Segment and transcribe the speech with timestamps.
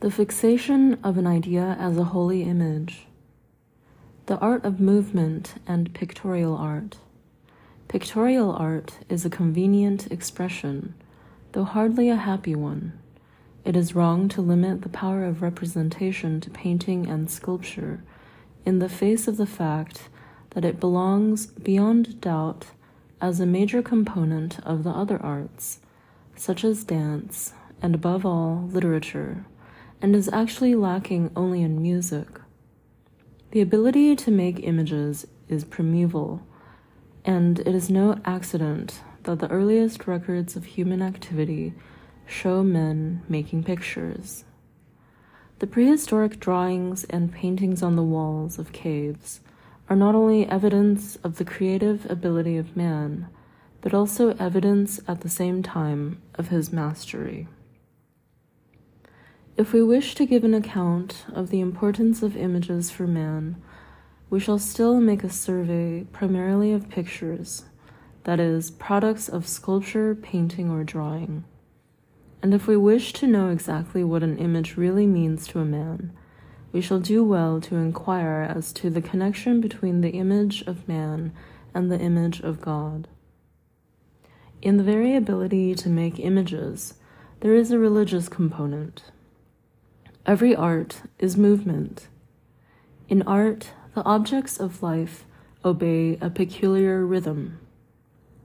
[0.00, 3.06] The fixation of an idea as a holy image.
[4.24, 6.96] The art of movement and pictorial art.
[7.86, 10.94] Pictorial art is a convenient expression,
[11.52, 12.98] though hardly a happy one.
[13.62, 18.02] It is wrong to limit the power of representation to painting and sculpture
[18.64, 20.08] in the face of the fact
[20.52, 22.68] that it belongs beyond doubt
[23.20, 25.80] as a major component of the other arts,
[26.36, 29.44] such as dance, and above all, literature
[30.02, 32.26] and is actually lacking only in music.
[33.50, 36.42] The ability to make images is primeval,
[37.24, 41.74] and it is no accident that the earliest records of human activity
[42.26, 44.44] show men making pictures.
[45.58, 49.40] The prehistoric drawings and paintings on the walls of caves
[49.90, 53.28] are not only evidence of the creative ability of man,
[53.82, 57.48] but also evidence at the same time of his mastery.
[59.56, 63.60] If we wish to give an account of the importance of images for man,
[64.30, 67.64] we shall still make a survey primarily of pictures,
[68.24, 71.44] that is, products of sculpture, painting, or drawing.
[72.42, 76.12] And if we wish to know exactly what an image really means to a man,
[76.72, 81.32] we shall do well to inquire as to the connection between the image of man
[81.74, 83.08] and the image of God.
[84.62, 86.94] In the very ability to make images,
[87.40, 89.02] there is a religious component.
[90.26, 92.08] Every art is movement.
[93.08, 95.24] In art, the objects of life
[95.64, 97.58] obey a peculiar rhythm.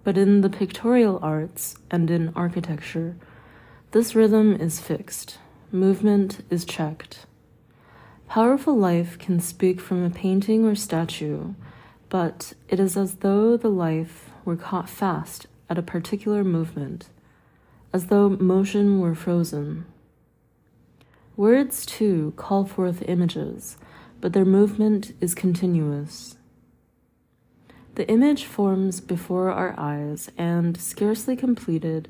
[0.06, 3.18] But in the pictorial arts and in architecture,
[3.92, 5.38] this rhythm is fixed,
[5.70, 7.26] movement is checked.
[8.30, 11.54] Powerful life can speak from a painting or statue,
[12.08, 17.10] but it is as though the life were caught fast at a particular movement,
[17.92, 19.86] as though motion were frozen.
[21.38, 23.78] Words, too, call forth images,
[24.22, 26.38] but their movement is continuous.
[27.96, 32.08] The image forms before our eyes and, scarcely completed,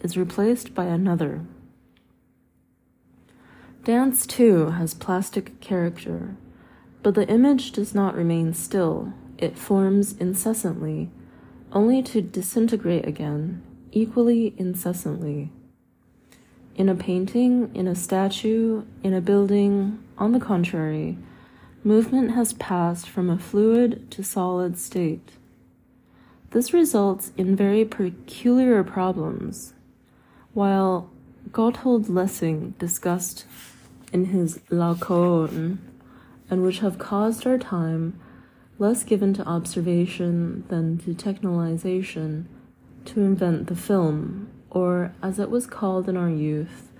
[0.00, 1.42] is replaced by another.
[3.84, 6.36] Dance, too, has plastic character,
[7.04, 9.12] but the image does not remain still.
[9.38, 11.10] It forms incessantly,
[11.70, 13.62] only to disintegrate again,
[13.92, 15.52] equally incessantly
[16.74, 21.16] in a painting, in a statue, in a building, on the contrary,
[21.82, 25.32] movement has passed from a fluid to solid state.
[26.50, 29.74] This results in very peculiar problems.
[30.52, 31.10] While
[31.50, 33.44] Gotthold Lessing discussed
[34.12, 35.78] in his Laocoon,
[36.48, 38.18] and which have caused our time,
[38.78, 42.44] less given to observation than to technicalization,
[43.04, 44.43] to invent the film
[44.74, 46.90] or as it was called in our youth,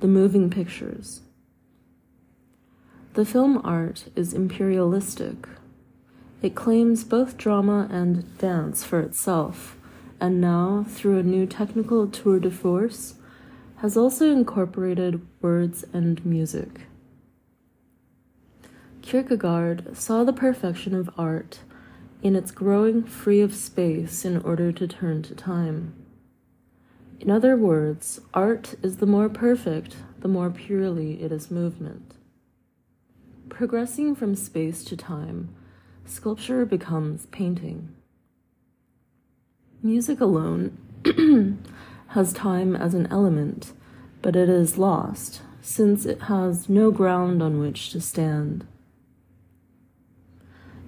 [0.00, 1.22] the moving pictures.
[3.14, 5.48] The film art is imperialistic.
[6.42, 9.76] It claims both drama and dance for itself,
[10.20, 13.14] and now, through a new technical tour de force,
[13.76, 16.82] has also incorporated words and music.
[19.02, 21.60] Kierkegaard saw the perfection of art
[22.22, 25.92] in its growing free of space in order to turn to time.
[27.22, 32.16] In other words, art is the more perfect, the more purely it is movement.
[33.48, 35.54] Progressing from space to time,
[36.04, 37.94] sculpture becomes painting.
[39.84, 40.76] Music alone
[42.08, 43.72] has time as an element,
[44.20, 48.66] but it is lost since it has no ground on which to stand.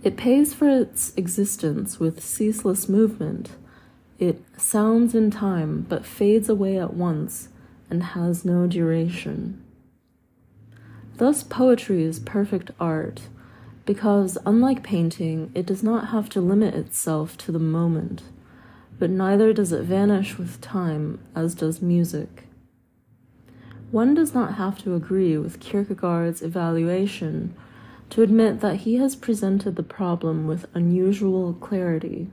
[0.03, 3.51] It pays for its existence with ceaseless movement
[4.19, 7.49] it sounds in time but fades away at once
[7.91, 9.63] and has no duration.
[11.17, 13.23] Thus, poetry is perfect art
[13.87, 18.23] because, unlike painting, it does not have to limit itself to the moment,
[18.99, 22.45] but neither does it vanish with time as does music.
[23.91, 27.55] One does not have to agree with Kierkegaard's evaluation
[28.11, 32.31] to admit that he has presented the problem with unusual clarity.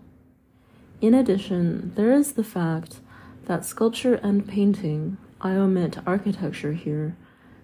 [1.01, 3.00] In addition, there is the fact
[3.45, 7.18] that sculpture and painting, I omit architecture here,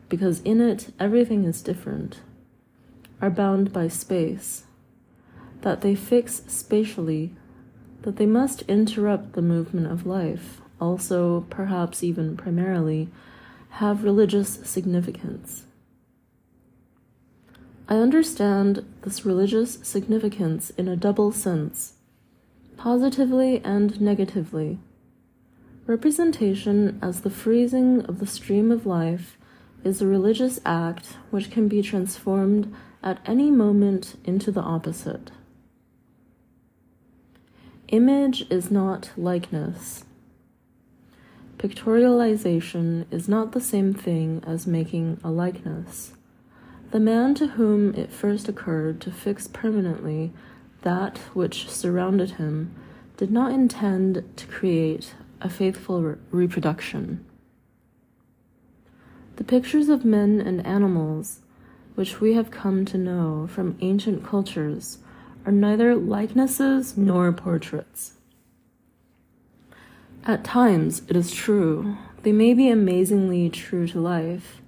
[0.09, 2.21] because in it everything is different,
[3.21, 4.63] are bound by space,
[5.61, 7.35] that they fix spatially,
[8.01, 13.09] that they must interrupt the movement of life, also, perhaps even primarily,
[13.69, 15.65] have religious significance.
[17.87, 21.93] I understand this religious significance in a double sense
[22.77, 24.79] positively and negatively.
[25.85, 29.37] Representation as the freezing of the stream of life
[29.83, 35.31] is a religious act which can be transformed at any moment into the opposite.
[37.87, 40.03] Image is not likeness.
[41.57, 46.11] Pictorialization is not the same thing as making a likeness.
[46.91, 50.33] The man to whom it first occurred to fix permanently
[50.87, 52.73] that which surrounded him
[53.17, 57.25] did not intend to create a faithful re- reproduction.
[59.35, 61.41] The pictures of men and animals,
[61.95, 64.99] which we have come to know from ancient cultures,
[65.45, 68.13] are neither likenesses nor portraits.
[70.23, 74.61] At times, it is true, they may be amazingly true to life.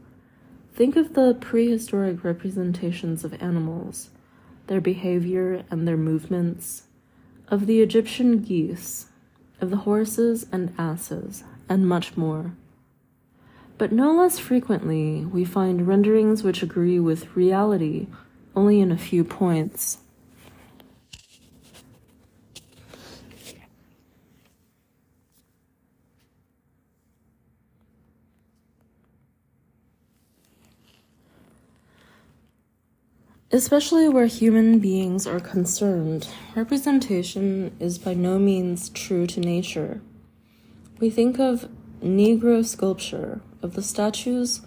[0.73, 4.09] Think of the prehistoric representations of animals,
[4.69, 6.83] their behavior and their movements,
[7.49, 9.07] of the Egyptian geese,
[9.59, 12.53] of the horses and asses, and much more.
[13.77, 18.07] But no less frequently, we find renderings which agree with reality
[18.55, 19.99] only in a few points.
[33.51, 40.01] Especially where human beings are concerned, representation is by no means true to nature.
[40.99, 41.67] We think of
[41.99, 44.61] Negro sculpture, of the statues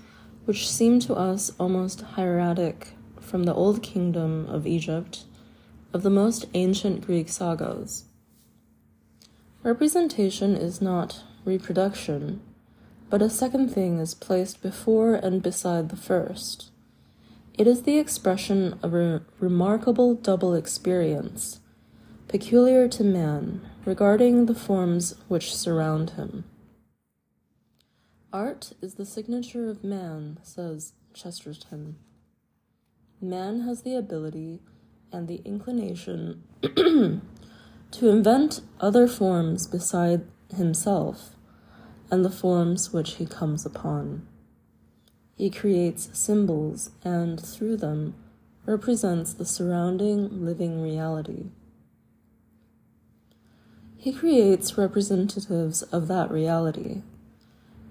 [0.47, 2.89] which seem to us almost hieratic
[3.21, 5.27] from the Old Kingdom of Egypt,
[5.93, 8.07] of the most ancient Greek sagas.
[9.63, 12.43] Representation is not reproduction,
[13.09, 16.72] but a second thing is placed before and beside the first.
[17.59, 21.61] It is the expression of a remarkable double experience,
[22.27, 26.45] peculiar to man, regarding the forms which surround him.
[28.33, 31.97] Art is the signature of man, says Chesterton.
[33.21, 34.61] Man has the ability
[35.13, 40.23] and the inclination to invent other forms beside
[40.57, 41.37] himself
[42.11, 44.27] and the forms which he comes upon.
[45.37, 48.15] He creates symbols and, through them,
[48.67, 51.47] represents the surrounding living reality.
[53.97, 57.03] He creates representatives of that reality,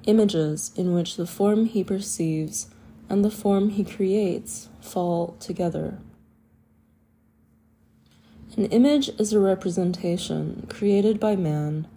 [0.05, 2.69] images in which the form he perceives
[3.09, 5.99] and the form he creates fall together.
[8.57, 11.87] An image is a representation created by man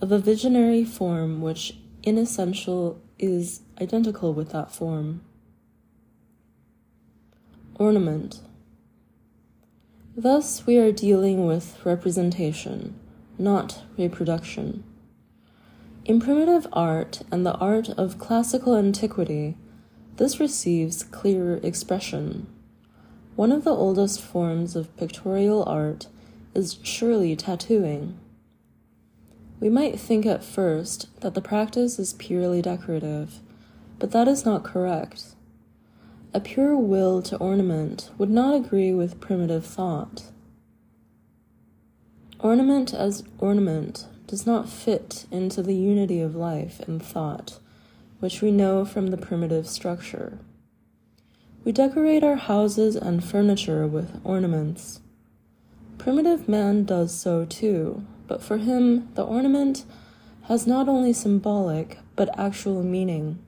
[0.00, 5.22] of a visionary form which, in essential, is identical with that form.
[7.76, 8.40] Ornament.
[10.16, 12.94] Thus, we are dealing with representation,
[13.36, 14.84] not reproduction.
[16.04, 19.56] In primitive art and the art of classical antiquity,
[20.16, 22.46] this receives clear expression.
[23.34, 26.06] One of the oldest forms of pictorial art
[26.54, 28.16] is surely tattooing.
[29.58, 33.40] We might think at first that the practice is purely decorative,
[34.04, 35.34] but that is not correct.
[36.34, 40.24] A pure will to ornament would not agree with primitive thought.
[42.38, 47.58] Ornament as ornament does not fit into the unity of life and thought,
[48.20, 50.36] which we know from the primitive structure.
[51.64, 55.00] We decorate our houses and furniture with ornaments.
[55.96, 59.86] Primitive man does so too, but for him, the ornament
[60.42, 63.38] has not only symbolic but actual meaning.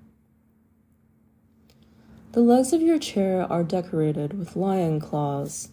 [2.36, 5.70] The legs of your chair are decorated with lion claws.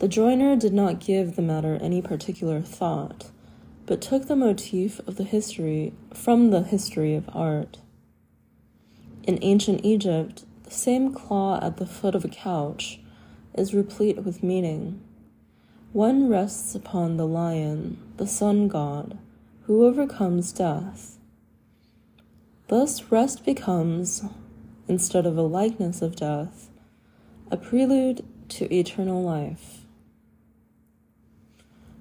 [0.00, 3.30] The joiner did not give the matter any particular thought,
[3.86, 7.78] but took the motif of the history from the history of art.
[9.22, 12.98] In ancient Egypt, the same claw at the foot of a couch
[13.54, 15.00] is replete with meaning.
[15.92, 19.16] One rests upon the lion, the sun god,
[19.66, 21.18] who overcomes death.
[22.66, 24.24] Thus, rest becomes
[24.90, 26.68] instead of a likeness of death,
[27.48, 29.82] a prelude to eternal life.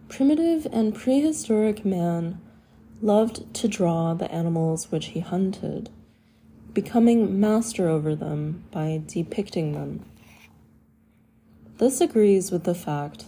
[0.09, 2.41] Primitive and prehistoric man
[2.99, 5.91] loved to draw the animals which he hunted,
[6.73, 10.03] becoming master over them by depicting them.
[11.77, 13.25] This agrees with the fact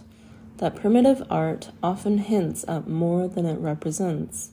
[0.56, 4.51] that primitive art often hints at more than it represents.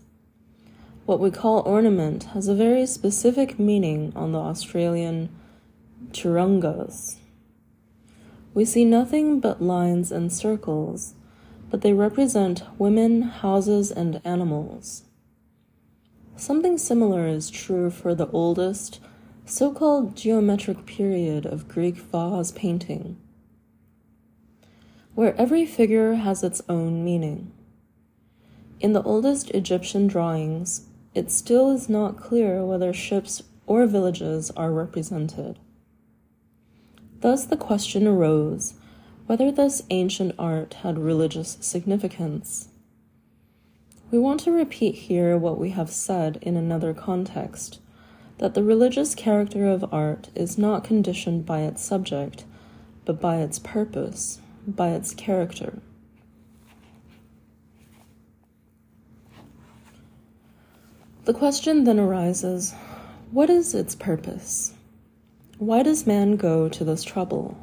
[1.10, 5.30] What we call ornament has a very specific meaning on the Australian
[6.12, 7.16] churingas.
[8.54, 11.16] We see nothing but lines and circles,
[11.72, 15.06] but they represent women, houses, and animals.
[16.36, 19.00] Something similar is true for the oldest
[19.46, 23.18] so called geometric period of Greek vase painting,
[25.16, 27.52] where every figure has its own meaning.
[28.80, 30.86] In the oldest Egyptian drawings,
[31.20, 35.60] it still is not clear whether ships or villages are represented.
[37.20, 38.76] Thus the question arose
[39.26, 42.70] whether this ancient art had religious significance.
[44.10, 47.82] We want to repeat here what we have said in another context
[48.38, 52.46] that the religious character of art is not conditioned by its subject,
[53.04, 55.80] but by its purpose, by its character.
[61.30, 62.74] The question then arises
[63.30, 64.74] what is its purpose?
[65.60, 67.56] Why does man go to this trouble?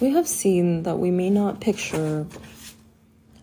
[0.00, 2.26] We have seen that we may not picture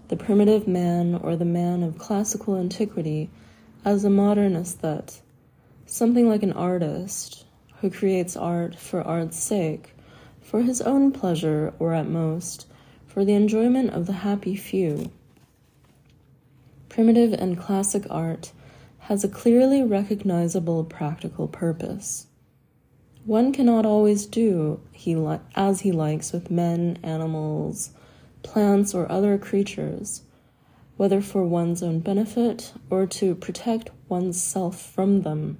[0.07, 3.29] the primitive man or the man of classical antiquity
[3.85, 5.21] as a modern aesthete
[5.85, 7.45] something like an artist
[7.81, 9.95] who creates art for art's sake,
[10.41, 12.65] for his own pleasure, or at most,
[13.05, 15.11] for the enjoyment of the happy few.
[16.89, 18.51] Primitive and classic art
[19.07, 22.27] has a clearly recognizable practical purpose.
[23.25, 27.91] One cannot always do he li- as he likes with men, animals,
[28.43, 30.23] plants, or other creatures,
[30.95, 35.57] whether for one's own benefit or to protect oneself from them.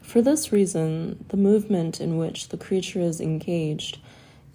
[0.00, 3.98] For this reason, the movement in which the creature is engaged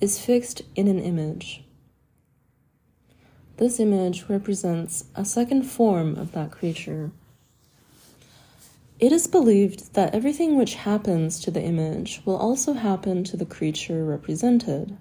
[0.02, 1.64] is fixed in an image.
[3.58, 7.12] This image represents a second form of that creature.
[8.98, 13.46] It is believed that everything which happens to the image will also happen to the
[13.46, 14.98] creature represented.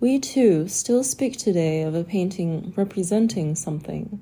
[0.00, 4.20] We too still speak today of a painting representing something,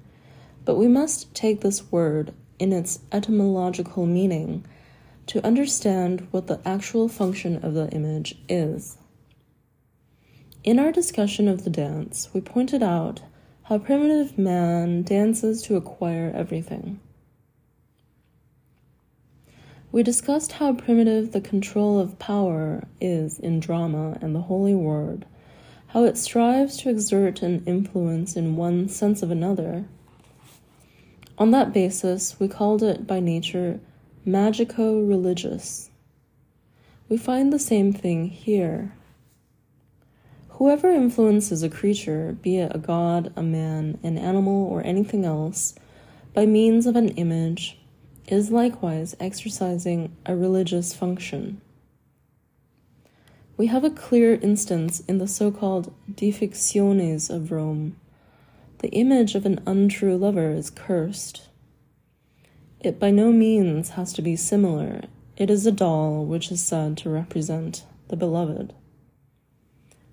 [0.66, 4.66] but we must take this word in its etymological meaning
[5.28, 8.98] to understand what the actual function of the image is.
[10.62, 13.22] In our discussion of the dance, we pointed out
[13.62, 17.00] how primitive man dances to acquire everything.
[19.98, 25.26] We discussed how primitive the control of power is in drama and the Holy Word,
[25.88, 29.86] how it strives to exert an influence in one sense of another.
[31.36, 33.80] On that basis, we called it by nature
[34.24, 35.90] magico religious.
[37.08, 38.92] We find the same thing here.
[40.50, 45.74] Whoever influences a creature, be it a god, a man, an animal, or anything else,
[46.34, 47.80] by means of an image,
[48.32, 51.60] is likewise exercising a religious function.
[53.56, 57.96] We have a clear instance in the so called defixiones of Rome.
[58.78, 61.48] The image of an untrue lover is cursed.
[62.80, 65.02] It by no means has to be similar.
[65.36, 68.74] It is a doll which is said to represent the beloved.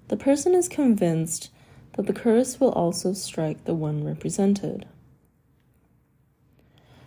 [0.07, 1.51] The person is convinced
[1.93, 4.87] that the curse will also strike the one represented.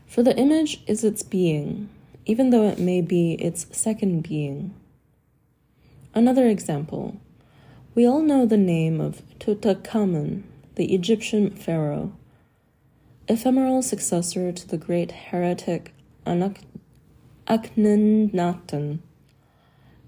[0.09, 1.91] For the image is its being,
[2.25, 4.75] even though it may be its second being.
[6.15, 7.21] Another example
[7.95, 10.45] we all know the name of Tutankhamun,
[10.77, 12.13] the Egyptian pharaoh
[13.29, 15.93] ephemeral successor to the great heretic
[16.27, 16.61] Akhenaten.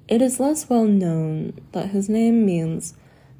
[0.08, 2.94] It is less well known that his name means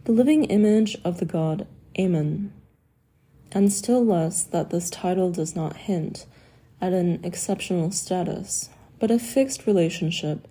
[0.04, 1.66] the living image of the god
[1.98, 2.52] Amen,
[3.50, 6.26] and still less that this title does not hint
[6.80, 10.46] at an exceptional status, but a fixed relationship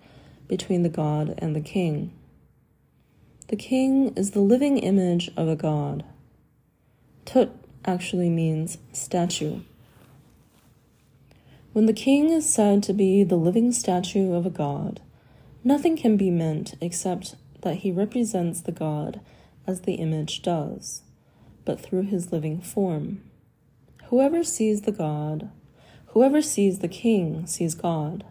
[0.48, 2.12] between the god and the king.
[3.48, 6.04] The king is the living image of a god.
[7.24, 7.52] Tut
[7.84, 9.60] actually means statue.
[11.72, 15.00] When the king is said to be the living statue of a god,
[15.62, 19.20] nothing can be meant except that he represents the god
[19.66, 21.02] as the image does,
[21.64, 23.22] but through his living form.
[24.10, 25.50] Whoever sees the god,
[26.10, 28.24] whoever sees the king, sees God.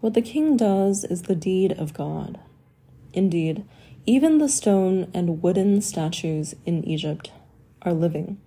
[0.00, 2.38] What the king does is the deed of God.
[3.12, 3.64] Indeed,
[4.06, 7.30] even the stone and wooden statues in Egypt
[7.82, 8.40] are living.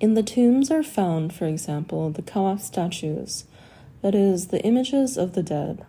[0.00, 3.44] In the tombs are found, for example, the Ka statues,
[4.02, 5.84] that is, the images of the dead.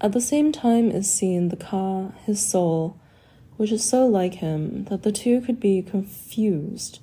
[0.00, 2.98] At the same time is seen the Ka, his soul,
[3.56, 7.00] which is so like him that the two could be confused,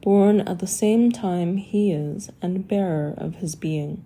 [0.00, 4.04] born at the same time he is and bearer of his being.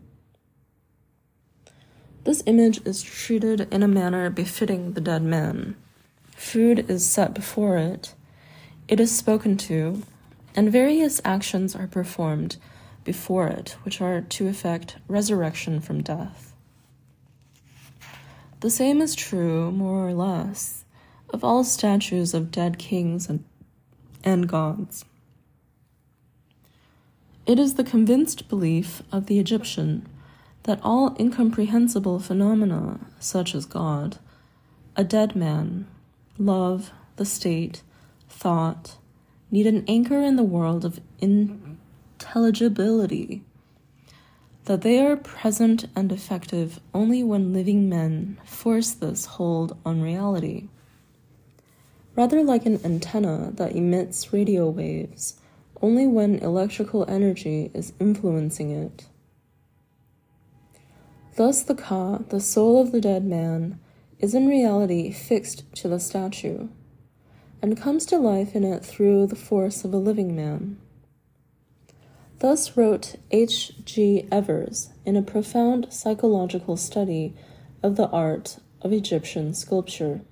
[2.25, 5.77] This image is treated in a manner befitting the dead man.
[6.37, 8.15] Food is set before it,
[8.89, 10.03] it is spoken to,
[10.55, 12.57] and various actions are performed
[13.05, 16.55] before it, which are to effect resurrection from death.
[18.61, 20.85] The same is true, more or less,
[21.31, 23.45] of all statues of dead kings and,
[24.23, 25.05] and gods.
[27.45, 30.07] It is the convinced belief of the Egyptian
[30.63, 34.19] that all incomprehensible phenomena, such as God,
[34.95, 35.89] a dead man,
[36.39, 37.83] love, the state,
[38.29, 38.97] thought,
[39.51, 43.43] need an anchor in the world of intelligibility,
[44.67, 50.69] that they are present and effective only when living men force this hold on reality.
[52.15, 55.41] Rather like an antenna that emits radio waves
[55.83, 59.07] only when electrical energy is influencing it.
[61.37, 63.81] Thus, the Ka, the soul of the dead man,
[64.19, 66.69] is in reality fixed to the statue,
[67.61, 70.79] and comes to life in it through the force of a living man.
[72.39, 73.73] Thus wrote H.
[73.85, 74.27] G.
[74.31, 77.35] Evers in a profound psychological study
[77.83, 80.23] of the art of Egyptian sculpture.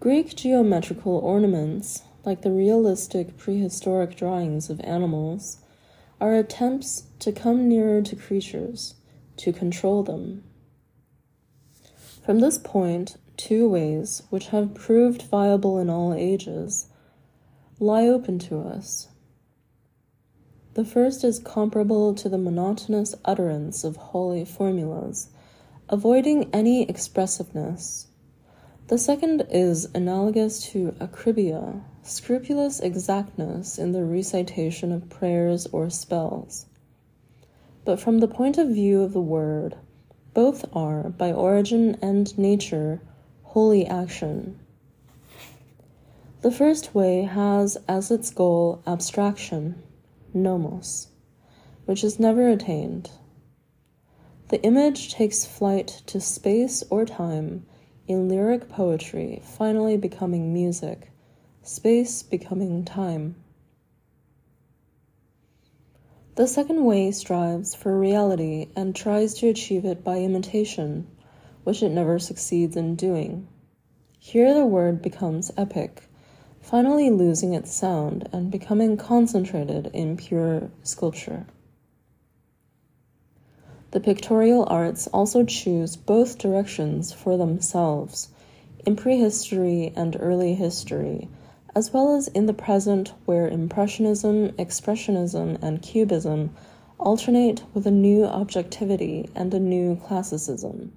[0.00, 5.58] Greek geometrical ornaments, like the realistic prehistoric drawings of animals,
[6.20, 8.94] are attempts to come nearer to creatures,
[9.36, 10.44] to control them.
[12.24, 16.86] From this point, two ways, which have proved viable in all ages,
[17.80, 19.08] lie open to us.
[20.74, 25.28] The first is comparable to the monotonous utterance of holy formulas,
[25.88, 28.06] avoiding any expressiveness.
[28.92, 36.66] The second is analogous to acribia, scrupulous exactness in the recitation of prayers or spells.
[37.86, 39.76] But from the point of view of the word,
[40.34, 43.00] both are, by origin and nature,
[43.44, 44.58] holy action.
[46.42, 49.82] The first way has as its goal abstraction,
[50.34, 51.08] nomos,
[51.86, 53.10] which is never attained.
[54.48, 57.64] The image takes flight to space or time
[58.06, 61.12] in lyric poetry, finally becoming music
[61.64, 63.36] space becoming time.
[66.34, 71.06] The second way strives for reality and tries to achieve it by imitation,
[71.62, 73.46] which it never succeeds in doing.
[74.18, 76.02] Here the word becomes epic,
[76.60, 81.46] finally losing its sound and becoming concentrated in pure sculpture.
[83.92, 88.28] The pictorial arts also choose both directions for themselves
[88.84, 91.28] in prehistory and early history
[91.74, 96.50] as well as in the present where Impressionism, Expressionism, and Cubism
[96.98, 100.92] alternate with a new objectivity and a new classicism.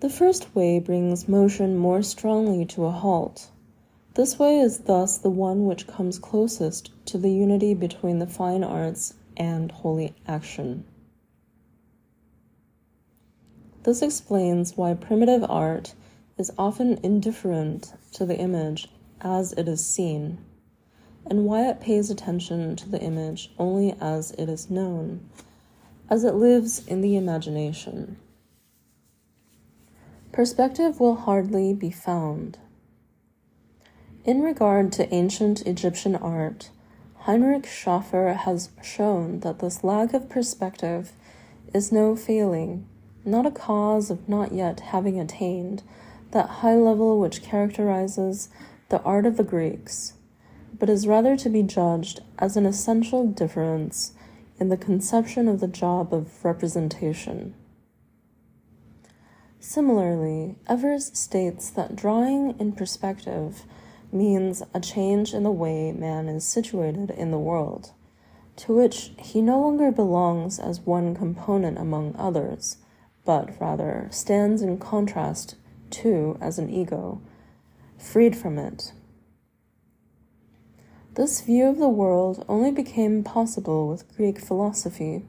[0.00, 3.50] The first way brings motion more strongly to a halt.
[4.14, 8.64] This way is thus the one which comes closest to the unity between the fine
[8.64, 10.84] arts and holy action.
[13.84, 15.94] This explains why primitive art
[16.38, 18.88] is often indifferent to the image
[19.20, 20.38] as it is seen,
[21.26, 25.28] and why it pays attention to the image only as it is known,
[26.08, 28.16] as it lives in the imagination.
[30.32, 32.58] Perspective will hardly be found.
[34.24, 36.70] In regard to ancient Egyptian art,
[37.26, 41.12] Heinrich Schäfer has shown that this lack of perspective
[41.72, 42.84] is no failing,
[43.24, 45.84] not a cause of not yet having attained
[46.32, 48.48] that high level which characterizes
[48.88, 50.14] the art of the Greeks,
[50.76, 54.14] but is rather to be judged as an essential difference
[54.58, 57.54] in the conception of the job of representation.
[59.60, 63.62] Similarly, Evers states that drawing in perspective
[64.12, 67.92] means a change in the way man is situated in the world,
[68.56, 72.76] to which he no longer belongs as one component among others,
[73.24, 75.56] but rather stands in contrast
[75.90, 77.20] to as an ego,
[77.98, 78.92] freed from it.
[81.14, 85.26] This view of the world only became possible with Greek philosophy.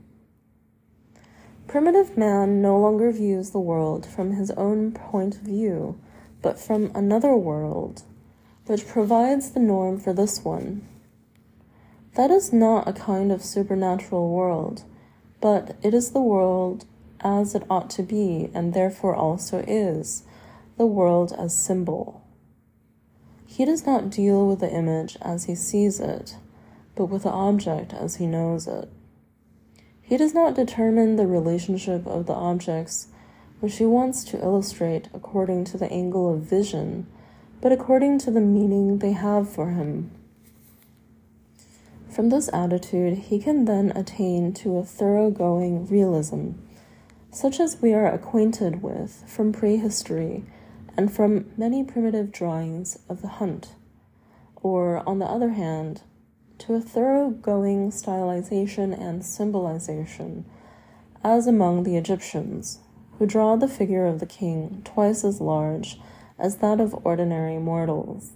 [1.68, 6.00] Primitive man no longer views the world from his own point of view,
[6.42, 8.04] but from another world,
[8.66, 10.88] which provides the norm for this one.
[12.16, 14.84] That is not a kind of supernatural world,
[15.42, 16.86] but it is the world
[17.22, 20.24] as it ought to be, and therefore also is,
[20.78, 22.22] the world as symbol.
[23.46, 26.38] He does not deal with the image as he sees it,
[26.96, 28.90] but with the object as he knows it.
[30.02, 33.08] He does not determine the relationship of the objects
[33.60, 37.08] which he wants to illustrate according to the angle of vision,
[37.64, 40.12] but according to the meaning they have for him.
[42.14, 46.50] From this attitude, he can then attain to a thoroughgoing realism,
[47.32, 50.44] such as we are acquainted with from prehistory
[50.98, 53.76] and from many primitive drawings of the hunt,
[54.58, 56.02] or, on the other hand,
[56.58, 60.44] to a thoroughgoing stylization and symbolization,
[61.24, 62.80] as among the Egyptians,
[63.18, 65.98] who draw the figure of the king twice as large
[66.38, 68.32] as that of ordinary mortals.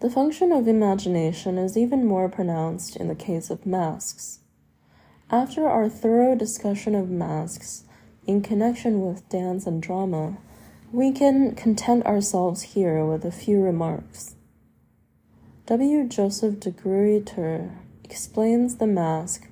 [0.00, 4.40] The function of imagination is even more pronounced in the case of masks.
[5.30, 7.84] After our thorough discussion of masks
[8.26, 10.38] in connection with dance and drama,
[10.92, 14.34] we can content ourselves here with a few remarks.
[15.66, 16.06] W.
[16.08, 17.70] Joseph de Gruyter
[18.02, 19.48] explains the mask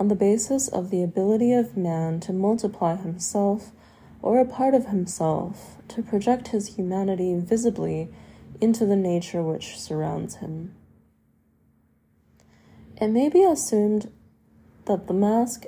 [0.00, 3.70] on the basis of the ability of man to multiply himself
[4.22, 8.08] or a part of himself to project his humanity visibly
[8.60, 10.74] into the nature which surrounds him.
[13.00, 14.10] It may be assumed
[14.84, 15.66] that the mask,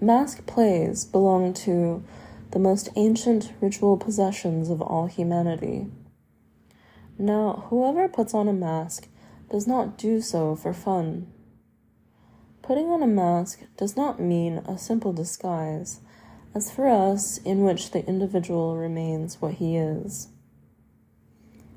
[0.00, 2.04] mask plays belong to
[2.50, 5.86] the most ancient ritual possessions of all humanity.
[7.18, 9.08] Now, whoever puts on a mask
[9.50, 11.32] does not do so for fun.
[12.62, 16.00] Putting on a mask does not mean a simple disguise,
[16.58, 20.26] as for us, in which the individual remains what he is.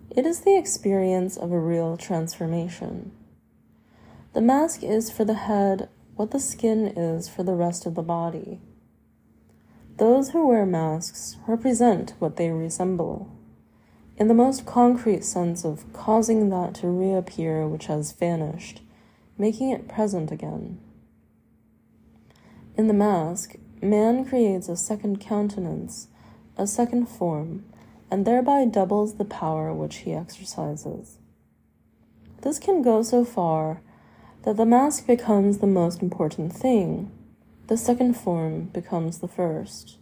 [0.10, 3.12] It is the experience of a real transformation.
[4.34, 8.02] The mask is for the head what the skin is for the rest of the
[8.02, 8.60] body.
[9.98, 13.30] Those who wear masks represent what they resemble,
[14.18, 18.82] in the most concrete sense of causing that to reappear which has vanished,
[19.38, 20.80] making it present again.
[22.76, 26.08] In the mask, man creates a second countenance,
[26.58, 27.66] a second form,
[28.10, 31.18] and thereby doubles the power which he exercises.
[32.42, 33.82] This can go so far
[34.44, 37.12] that the mask becomes the most important thing,
[37.68, 39.98] the second form becomes the first.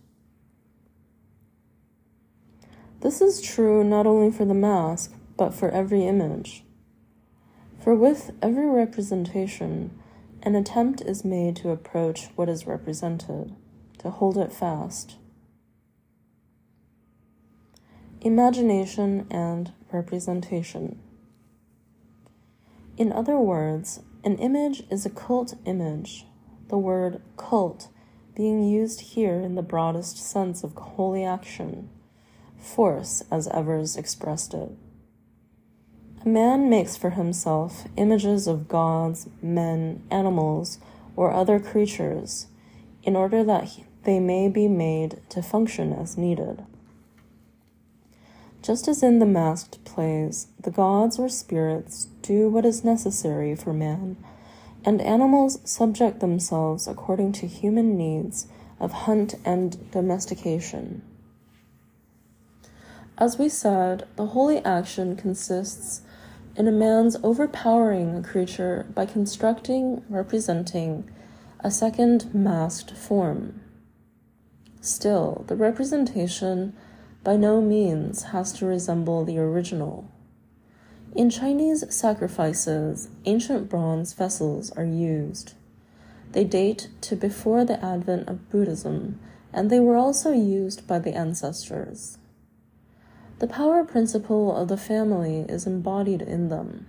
[3.02, 6.64] This is true not only for the mask, but for every image.
[7.80, 9.92] For with every representation,
[10.44, 13.56] an attempt is made to approach what is represented,
[14.00, 15.18] to hold it fast.
[18.22, 21.00] Imagination and representation.
[22.98, 26.26] In other words, an image is a cult image,
[26.68, 27.88] the word cult
[28.36, 31.90] being used here in the broadest sense of holy action,
[32.58, 34.72] force as Evers expressed it.
[36.26, 40.80] A man makes for himself images of gods, men, animals,
[41.16, 42.48] or other creatures
[43.04, 46.66] in order that they may be made to function as needed.
[48.62, 53.74] Just as in the masked plays, the gods or spirits do what is necessary for
[53.74, 54.18] man,
[54.86, 58.48] and animals subject themselves according to human needs
[58.80, 61.02] of hunt and domestication.
[63.18, 66.02] As we said, the holy action consists
[66.56, 71.10] in a man's overpowering a creature by constructing, representing,
[71.62, 73.62] a second masked form.
[74.82, 76.74] Still, the representation
[77.24, 80.10] by no means has to resemble the original.
[81.16, 85.54] In Chinese sacrifices, ancient bronze vessels are used.
[86.32, 89.20] They date to before the advent of Buddhism,
[89.52, 92.18] and they were also used by the ancestors.
[93.40, 96.86] The power principle of the family is embodied in them.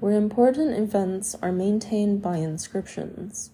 [0.00, 3.50] Where important events are maintained by inscriptions.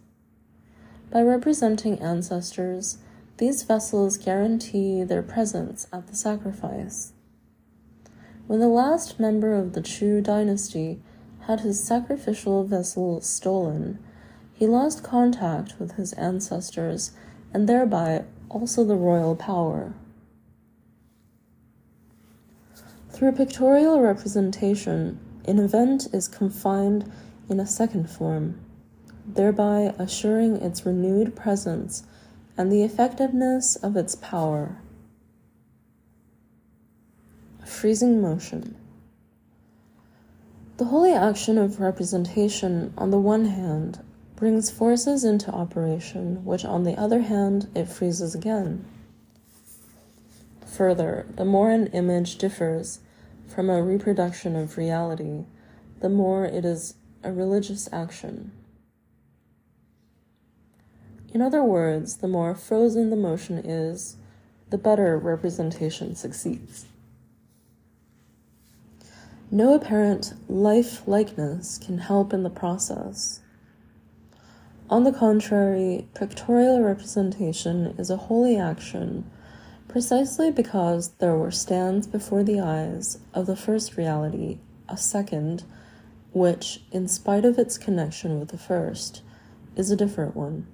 [1.14, 2.98] By representing ancestors,
[3.36, 7.12] these vessels guarantee their presence at the sacrifice.
[8.48, 11.00] When the last member of the Chou dynasty
[11.42, 14.00] had his sacrificial vessel stolen,
[14.54, 17.12] he lost contact with his ancestors
[17.52, 19.94] and thereby also the royal power.
[23.10, 27.08] Through pictorial representation, an event is confined
[27.48, 28.58] in a second form,
[29.26, 32.04] thereby assuring its renewed presence
[32.56, 34.76] and the effectiveness of its power.
[37.64, 38.76] Freezing motion.
[40.76, 44.00] The holy action of representation, on the one hand,
[44.36, 48.84] brings forces into operation, which, on the other hand, it freezes again.
[50.66, 52.98] Further, the more an image differs
[53.46, 55.44] from a reproduction of reality,
[56.00, 58.50] the more it is a religious action.
[61.34, 64.16] In other words, the more frozen the motion is,
[64.70, 66.86] the better representation succeeds.
[69.50, 73.40] No apparent life likeness can help in the process.
[74.88, 79.28] On the contrary, pictorial representation is a holy action
[79.88, 85.64] precisely because there stands before the eyes of the first reality a second,
[86.32, 89.22] which, in spite of its connection with the first,
[89.74, 90.68] is a different one.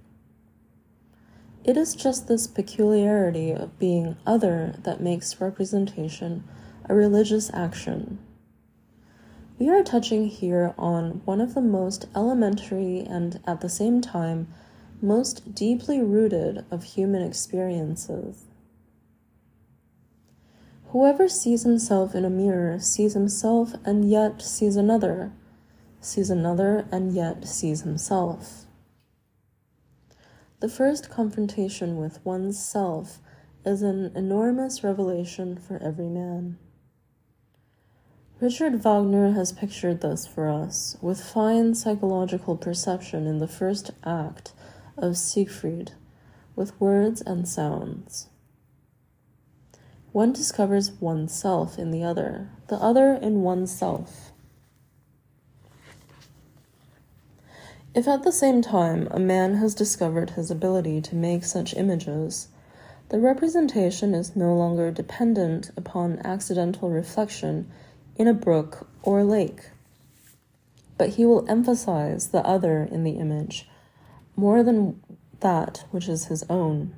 [1.63, 6.45] It is just this peculiarity of being other that makes representation
[6.89, 8.19] a religious action.
[9.59, 14.49] We are touching here on one of the most elementary and at the same time
[15.03, 18.47] most deeply rooted of human experiences.
[20.89, 25.31] Whoever sees himself in a mirror sees himself and yet sees another,
[26.01, 28.65] sees another and yet sees himself.
[30.61, 33.21] The first confrontation with one's self
[33.65, 36.59] is an enormous revelation for every man.
[38.41, 44.53] Richard Wagner has pictured this for us with fine psychological perception in the first act
[44.99, 45.93] of Siegfried,
[46.55, 48.29] with words and sounds.
[50.13, 54.30] One discovers oneself in the other, the other in oneself.
[57.93, 62.47] If at the same time a man has discovered his ability to make such images,
[63.09, 67.69] the representation is no longer dependent upon accidental reflection
[68.15, 69.71] in a brook or lake,
[70.97, 73.69] but he will emphasize the other in the image
[74.37, 75.03] more than
[75.41, 76.95] that which is his own.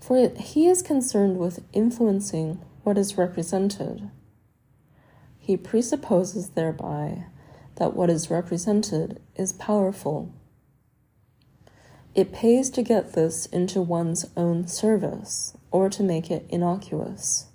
[0.00, 4.10] For he is concerned with influencing what is represented.
[5.38, 7.26] He presupposes thereby
[7.82, 10.32] that what is represented is powerful.
[12.14, 17.46] It pays to get this into one's own service or to make it innocuous.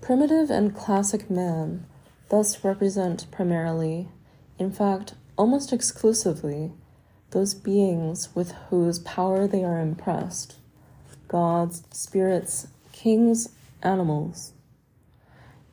[0.00, 1.84] Primitive and classic man
[2.30, 4.08] thus represent primarily,
[4.58, 6.72] in fact, almost exclusively,
[7.32, 10.56] those beings with whose power they are impressed
[11.28, 13.50] gods, spirits, kings,
[13.82, 14.53] animals.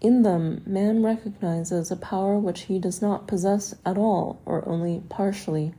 [0.02, 5.04] In them, man recognizes a power which he does not possess at all or only
[5.10, 5.76] partially.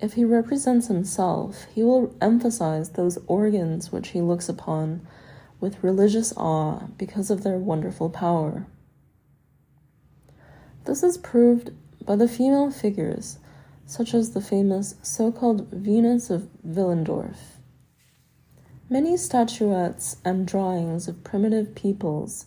[0.00, 5.06] If he represents himself, he will emphasize those organs which he looks upon
[5.60, 8.66] with religious awe because of their wonderful power.
[10.84, 11.70] This is proved
[12.04, 13.38] by the female figures,
[13.86, 17.55] such as the famous so called Venus of Willendorf.
[18.88, 22.46] Many statuettes and drawings of primitive peoples,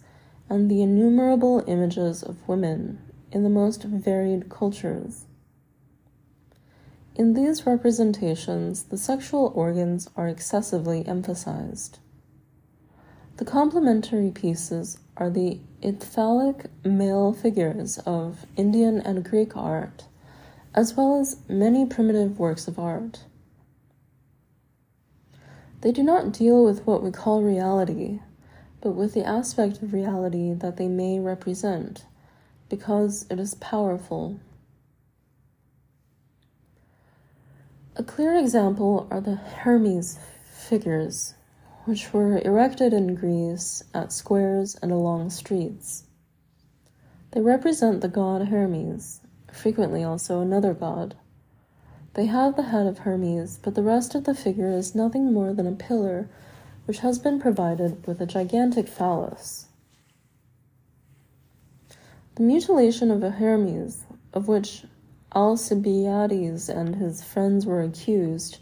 [0.50, 3.00] and the innumerable images of women
[3.30, 5.26] in the most varied cultures.
[7.14, 12.00] In these representations, the sexual organs are excessively emphasized.
[13.36, 20.06] The complementary pieces are the ithyphallic male figures of Indian and Greek art,
[20.74, 23.26] as well as many primitive works of art.
[25.82, 28.20] They do not deal with what we call reality,
[28.82, 32.06] but with the aspect of reality that they may represent,
[32.68, 34.40] because it is powerful.
[37.96, 40.20] A clear example are the Hermes
[40.54, 41.36] figures,
[41.86, 46.04] which were erected in Greece at squares and along streets.
[47.32, 51.16] They represent the god Hermes, frequently also another god.
[52.16, 55.54] They have the head of Hermes, but the rest of the figure is nothing more
[55.54, 56.28] than a pillar
[56.86, 59.68] which has been provided with a gigantic phallus.
[62.36, 64.86] The mutilation of a Hermes, of which
[65.36, 68.58] Alcibiades and his friends were accused,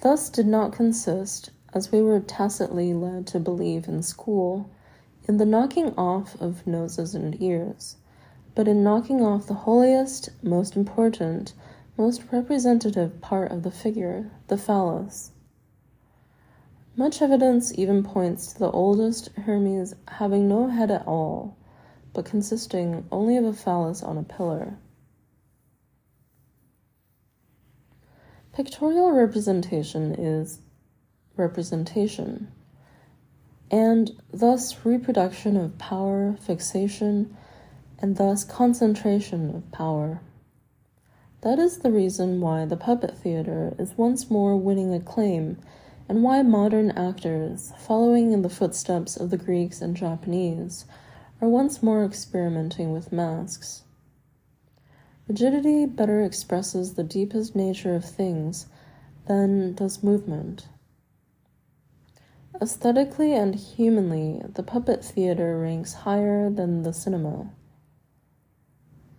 [0.00, 4.68] thus did not consist, as we were tacitly led to believe in school,
[5.28, 7.96] in the knocking off of noses and ears,
[8.56, 11.52] but in knocking off the holiest, most important,
[12.02, 15.30] most representative part of the figure, the phallus.
[16.96, 21.56] Much evidence even points to the oldest Hermes having no head at all,
[22.12, 24.76] but consisting only of a phallus on a pillar.
[28.52, 30.58] Pictorial representation is
[31.36, 32.50] representation,
[33.70, 37.36] and thus reproduction of power, fixation,
[38.00, 40.20] and thus concentration of power.
[41.42, 45.58] That is the reason why the puppet theater is once more winning acclaim,
[46.08, 50.84] and why modern actors, following in the footsteps of the Greeks and Japanese,
[51.40, 53.82] are once more experimenting with masks.
[55.26, 58.66] Rigidity better expresses the deepest nature of things
[59.26, 60.68] than does movement.
[62.60, 67.50] Aesthetically and humanly, the puppet theater ranks higher than the cinema.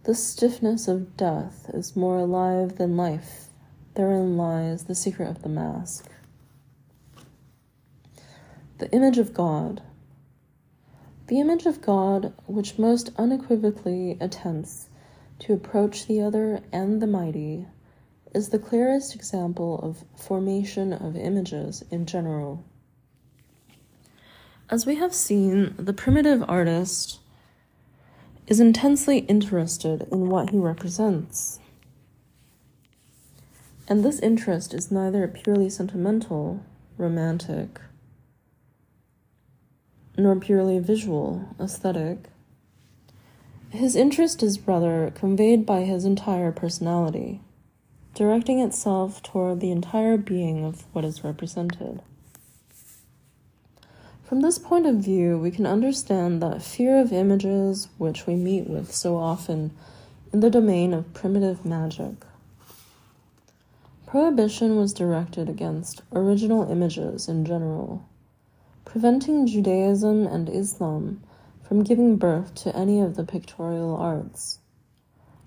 [0.03, 3.47] The stiffness of death is more alive than life.
[3.95, 6.11] Therein lies the secret of the mask.
[8.79, 9.81] The image of God.
[11.27, 14.89] The image of God, which most unequivocally attempts
[15.39, 17.65] to approach the other and the mighty,
[18.35, 22.65] is the clearest example of formation of images in general.
[24.69, 27.19] As we have seen, the primitive artist
[28.47, 31.59] is intensely interested in what he represents.
[33.87, 36.63] And this interest is neither purely sentimental,
[36.97, 37.79] romantic,
[40.17, 42.29] nor purely visual, aesthetic.
[43.69, 47.41] His interest is rather conveyed by his entire personality,
[48.13, 52.01] directing itself toward the entire being of what is represented.
[54.23, 58.69] From this point of view, we can understand that fear of images, which we meet
[58.69, 59.71] with so often
[60.31, 62.15] in the domain of primitive magic.
[64.07, 68.05] Prohibition was directed against original images in general
[68.93, 71.19] preventing Judaism and Islam
[71.63, 74.59] from giving birth to any of the pictorial arts.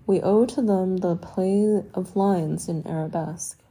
[0.04, 3.62] We owe to them the play of lines in arabesque.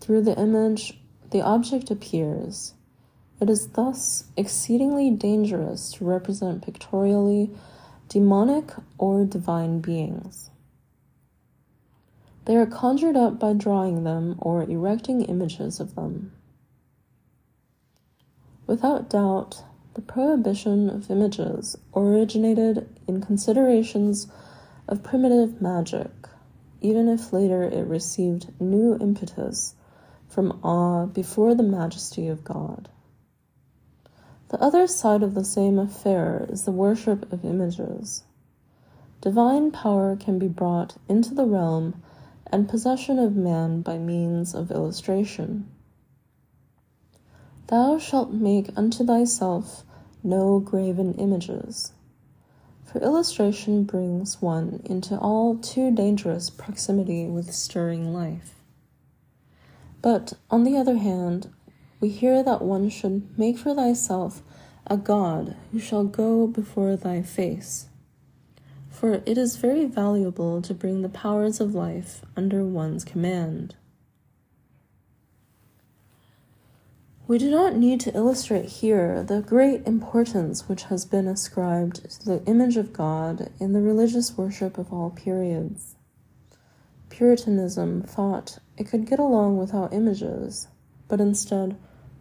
[0.00, 2.74] Through the image, the object appears.
[3.40, 7.50] It is thus exceedingly dangerous to represent pictorially
[8.08, 10.50] demonic or divine beings.
[12.46, 16.32] They are conjured up by drawing them or erecting images of them.
[18.66, 19.62] Without doubt,
[19.94, 24.26] the prohibition of images originated in considerations
[24.88, 26.10] of primitive magic,
[26.80, 29.74] even if later it received new impetus
[30.28, 32.88] from awe before the majesty of God.
[34.48, 38.24] The other side of the same affair is the worship of images.
[39.20, 42.02] Divine power can be brought into the realm
[42.46, 45.68] and possession of man by means of illustration.
[47.66, 49.84] Thou shalt make unto thyself
[50.22, 51.92] no graven images.
[52.86, 58.54] For illustration brings one into all too dangerous proximity with stirring life.
[60.00, 61.52] But, on the other hand,
[62.00, 64.42] we hear that one should make for thyself
[64.86, 67.88] a God who shall go before thy face.
[68.88, 73.76] For it is very valuable to bring the powers of life under one's command.
[77.28, 82.24] We do not need to illustrate here the great importance which has been ascribed to
[82.24, 85.96] the image of God in the religious worship of all periods.
[87.10, 90.68] Puritanism thought it could get along without images,
[91.06, 91.76] but instead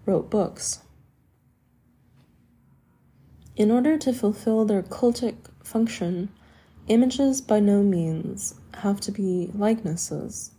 [0.08, 0.80] wrote books.
[3.56, 6.30] In order to fulfill their cultic function,
[6.88, 10.52] images by no means have to be likenesses.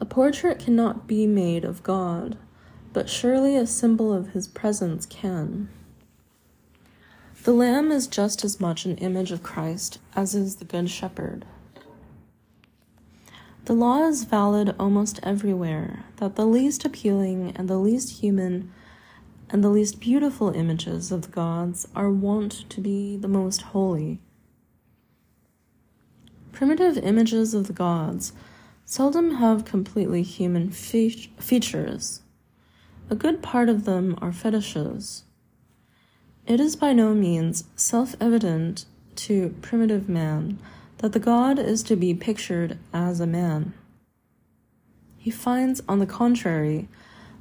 [0.00, 2.36] A portrait cannot be made of God,
[2.92, 5.68] but surely a symbol of his presence can.
[7.44, 11.44] The Lamb is just as much an image of Christ as is the Good Shepherd.
[13.64, 18.72] The law is valid almost everywhere that the least appealing and the least human
[19.48, 24.20] and the least beautiful images of the gods are wont to be the most holy.
[26.50, 28.32] Primitive images of the gods
[28.84, 32.22] seldom have completely human fe- features.
[33.10, 35.22] A good part of them are fetishes.
[36.48, 40.58] It is by no means self evident to primitive man
[41.02, 43.74] that the god is to be pictured as a man.
[45.18, 46.88] He finds, on the contrary,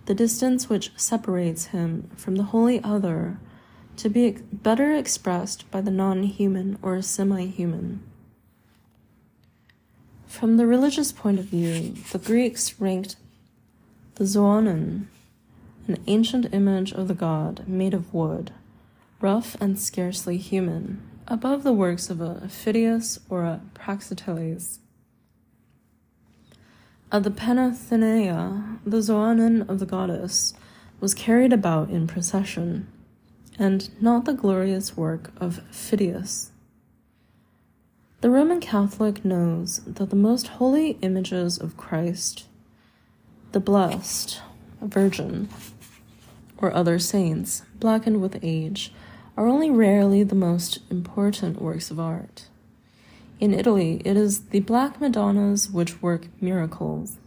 [0.08, 3.38] the distance which separates him from the holy other
[3.97, 8.02] to be better expressed by the non human or semi human.
[10.26, 13.15] From the religious point of view, the Greeks ranked
[14.15, 15.06] the Xoanon,
[15.88, 18.52] an ancient image of the god made of wood,
[19.19, 24.79] rough and scarcely human, above the works of a Phidias or a Praxiteles.
[27.10, 30.54] At the Panathenaea, the Xoanon of the goddess
[31.00, 32.88] was carried about in procession,
[33.58, 36.52] and not the glorious work of Phidias.
[38.19, 42.46] The Roman Catholic knows that the most holy images of Christ,
[43.54, 44.42] the Blessed,
[44.82, 45.48] Virgin,
[46.58, 48.92] or other saints, blackened with age,
[49.38, 52.48] are only rarely the most important works of art.
[53.40, 57.17] In Italy, it is the Black Madonnas which work miracles.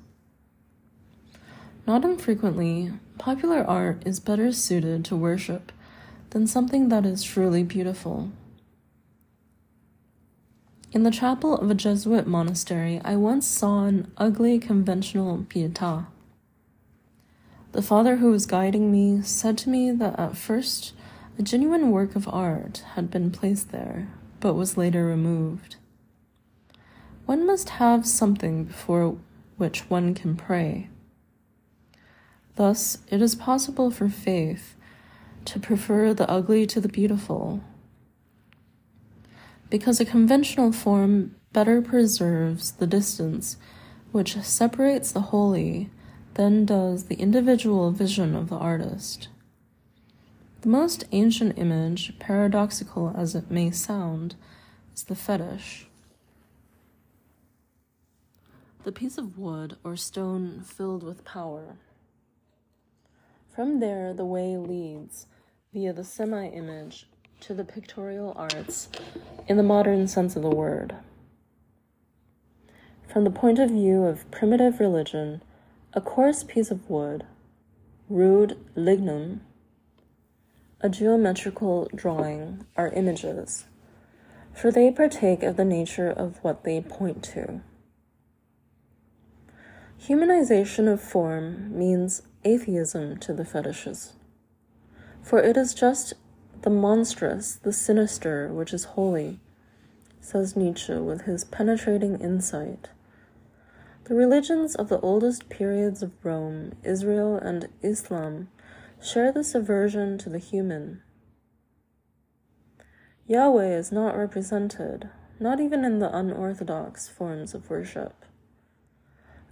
[1.86, 5.72] Not infrequently, popular art is better suited to worship
[6.30, 8.30] than something that is truly beautiful.
[10.92, 16.06] In the chapel of a Jesuit monastery, I once saw an ugly conventional pietà.
[17.72, 20.92] The father who was guiding me said to me that at first
[21.38, 24.08] a genuine work of art had been placed there,
[24.40, 25.76] but was later removed.
[27.26, 29.16] One must have something before
[29.56, 30.88] which one can pray.
[32.56, 34.76] Thus, it is possible for faith
[35.46, 37.62] to prefer the ugly to the beautiful,
[39.70, 43.56] because a conventional form better preserves the distance
[44.12, 45.90] which separates the holy
[46.34, 49.28] than does the individual vision of the artist.
[50.64, 54.34] The most ancient image, paradoxical as it may sound,
[54.94, 55.88] is the fetish.
[58.84, 61.76] The piece of wood or stone filled with power.
[63.54, 65.26] From there, the way leads,
[65.74, 67.08] via the semi image,
[67.40, 68.88] to the pictorial arts
[69.46, 70.94] in the modern sense of the word.
[73.06, 75.42] From the point of view of primitive religion,
[75.92, 77.26] a coarse piece of wood,
[78.08, 79.42] rude lignum,
[80.84, 83.64] a geometrical drawing are images,
[84.52, 87.62] for they partake of the nature of what they point to.
[89.98, 94.12] Humanization of form means atheism to the fetishes,
[95.22, 96.12] for it is just
[96.60, 99.40] the monstrous, the sinister, which is holy,
[100.20, 102.90] says Nietzsche with his penetrating insight.
[104.04, 108.48] The religions of the oldest periods of Rome, Israel, and Islam
[109.04, 111.02] share this aversion to the human.
[113.26, 118.24] Yahweh is not represented, not even in the unorthodox forms of worship.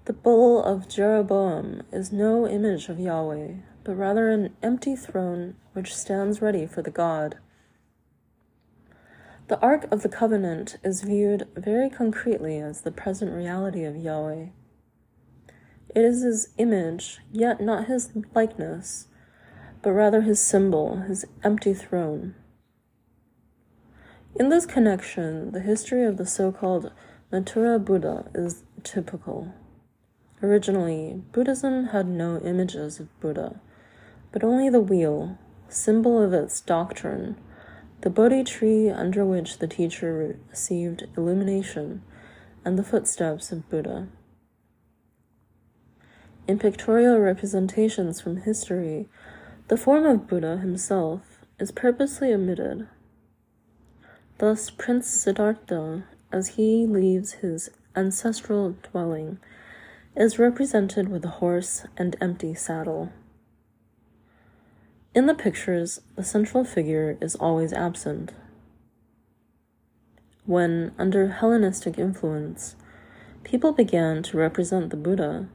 [0.07, 5.94] The bull of Jeroboam is no image of Yahweh, but rather an empty throne which
[5.94, 7.36] stands ready for the God.
[9.48, 14.46] The Ark of the Covenant is viewed very concretely as the present reality of Yahweh.
[15.94, 19.09] It is his image, yet not his likeness,
[19.82, 22.34] but rather his symbol, his empty throne.
[24.34, 26.90] In this connection, the history of the so called
[27.30, 29.52] Mathura Buddha is typical.
[30.42, 33.60] Originally, Buddhism had no images of Buddha,
[34.30, 37.36] but only the wheel, symbol of its doctrine
[38.02, 42.02] the Bodhi tree under which the teacher received illumination,
[42.64, 44.08] and the footsteps of Buddha.
[46.48, 49.08] In pictorial representations from history,
[49.72, 52.86] the form of Buddha himself is purposely omitted.
[54.36, 59.38] Thus, Prince Siddhartha, as he leaves his ancestral dwelling,
[60.14, 63.14] is represented with a horse and empty saddle.
[65.14, 68.34] In the pictures, the central figure is always absent.
[70.44, 72.76] When, under Hellenistic influence,
[73.42, 75.48] people began to represent the Buddha,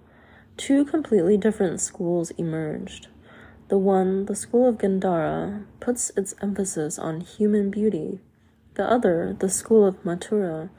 [0.58, 3.10] two completely different schools emerged.
[3.70, 8.22] The one, the school of Gandhara, puts its emphasis on human beauty.
[8.76, 10.70] The other, the school of Mathura,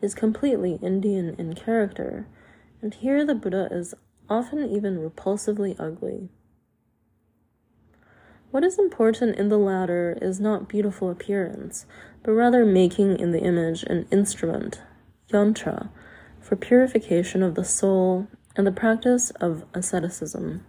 [0.00, 2.26] is completely Indian in character,
[2.80, 3.94] and here the Buddha is
[4.30, 6.28] often even repulsively ugly.
[8.52, 11.84] What is important in the latter is not beautiful appearance,
[12.22, 14.82] but rather making in the image an instrument,
[15.32, 15.88] yantra,
[16.40, 20.64] for purification of the soul and the practice of asceticism.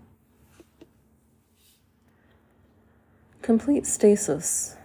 [3.47, 4.75] Complete stasis.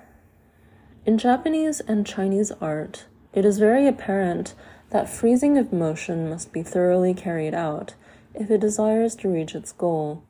[1.04, 4.54] In Japanese and Chinese art, it is very apparent
[4.90, 7.94] that freezing of motion must be thoroughly carried out
[8.34, 10.22] if it desires to reach its goal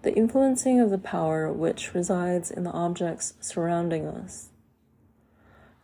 [0.00, 4.48] the influencing of the power which resides in the objects surrounding us.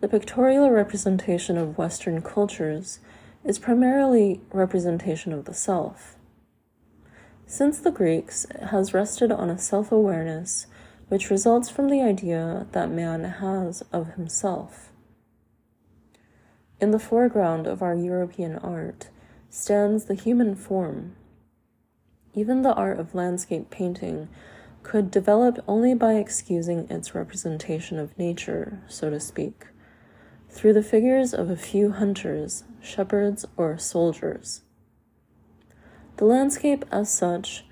[0.01, 2.99] The pictorial representation of Western cultures
[3.45, 6.17] is primarily representation of the self.
[7.47, 10.67] Since the Greeks, it has rested on a self awareness
[11.13, 14.91] which results from the idea that man has of himself.
[16.81, 19.11] In the foreground of our European art
[19.51, 21.15] stands the human form
[22.35, 24.29] even the art of landscape painting
[24.83, 29.67] could develop only by excusing its representation of nature, so to speak,
[30.49, 34.63] through the figures of a few hunters, shepherds, or soldiers.
[36.17, 37.65] The landscape, as such,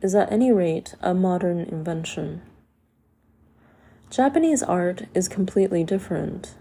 [0.00, 2.42] is at any rate a modern invention.
[4.10, 6.54] Japanese art is completely different.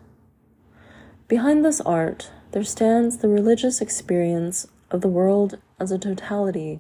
[1.27, 6.79] Behind this art, there stands the religious experience of the world as a totality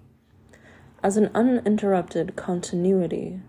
[1.03, 3.39] as an uninterrupted continuity.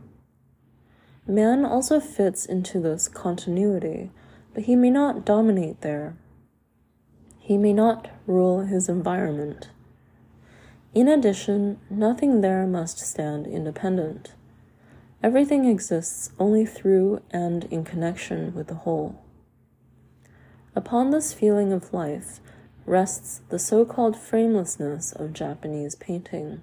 [1.26, 4.10] Man also fits into this continuity,
[4.54, 6.16] but he may not dominate there.
[7.38, 9.70] He may not rule his environment.
[10.94, 14.32] In addition, nothing there must stand independent.
[15.22, 19.20] Everything exists only through and in connection with the whole.
[20.74, 22.40] Upon this feeling of life
[22.86, 26.62] rests the so called framelessness of Japanese painting.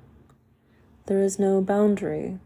[1.05, 2.39] There is no boundary.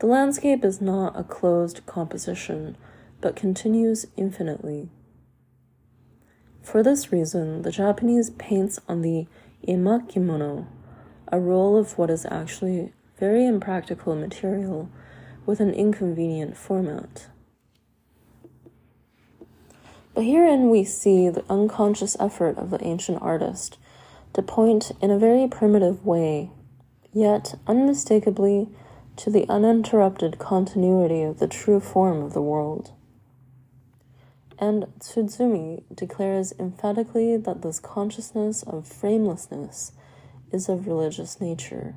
[0.00, 2.76] The landscape is not a closed composition,
[3.22, 4.90] but continues infinitely.
[6.62, 9.26] For this reason, the Japanese paints on the
[9.66, 10.66] emakimono,
[11.28, 12.92] a roll of what is actually
[13.22, 14.90] very impractical material
[15.46, 17.28] with an inconvenient format.
[20.12, 23.78] But herein we see the unconscious effort of the ancient artist
[24.32, 26.50] to point in a very primitive way,
[27.12, 28.68] yet unmistakably
[29.18, 32.90] to the uninterrupted continuity of the true form of the world.
[34.58, 39.92] And Tsutsumi declares emphatically that this consciousness of framelessness
[40.50, 41.94] is of religious nature.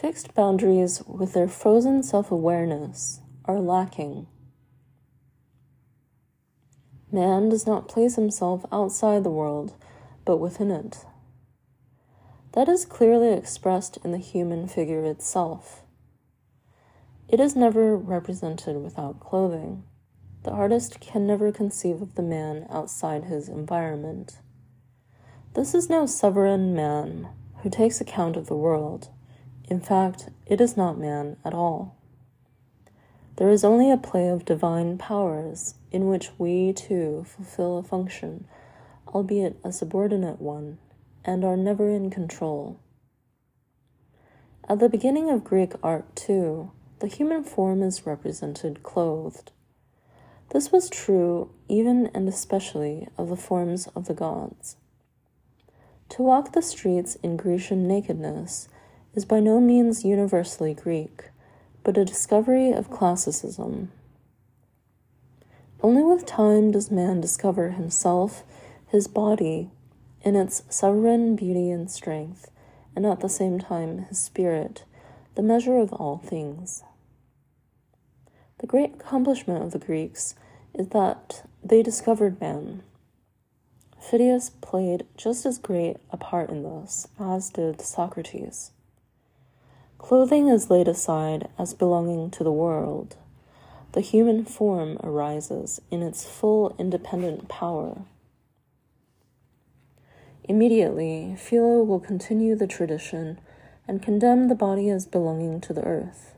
[0.00, 4.26] Fixed boundaries with their frozen self awareness are lacking.
[7.10, 9.74] Man does not place himself outside the world,
[10.26, 11.06] but within it.
[12.52, 15.82] That is clearly expressed in the human figure itself.
[17.26, 19.84] It is never represented without clothing
[20.42, 24.38] the artist can never conceive of the man outside his environment.
[25.54, 27.30] This is no sovereign man
[27.62, 29.08] who takes account of the world.
[29.68, 31.96] In fact, it is not man at all.
[33.36, 38.46] There is only a play of divine powers in which we too fulfill a function,
[39.08, 40.78] albeit a subordinate one,
[41.24, 42.78] and are never in control.
[44.68, 49.52] At the beginning of Greek art, too, the human form is represented clothed.
[50.50, 54.76] This was true even and especially of the forms of the gods.
[56.10, 58.68] To walk the streets in Grecian nakedness
[59.16, 61.30] is by no means universally Greek,
[61.82, 63.90] but a discovery of classicism.
[65.82, 68.44] Only with time does man discover himself,
[68.88, 69.70] his body,
[70.20, 72.50] in its sovereign beauty and strength,
[72.94, 74.84] and at the same time his spirit,
[75.34, 76.82] the measure of all things.
[78.58, 80.34] The great accomplishment of the Greeks
[80.74, 82.82] is that they discovered man.
[83.98, 88.72] Phidias played just as great a part in this as did Socrates.
[89.98, 93.16] Clothing is laid aside as belonging to the world.
[93.92, 98.02] The human form arises in its full independent power.
[100.44, 103.40] Immediately, Philo will continue the tradition
[103.88, 106.34] and condemn the body as belonging to the earth.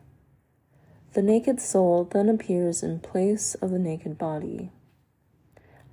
[1.13, 4.71] The naked soul then appears in place of the naked body.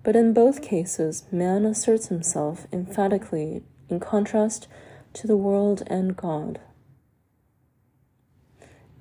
[0.04, 4.68] But in both cases, man asserts himself emphatically in contrast
[5.14, 6.60] to the world and God.